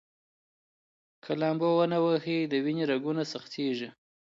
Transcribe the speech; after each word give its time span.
که 1.23 1.31
لامبو 1.41 1.69
ونه 1.77 1.97
ووهئ، 2.03 2.39
د 2.47 2.53
وینې 2.65 2.83
رګونه 2.91 3.23
سختېږي. 3.31 3.89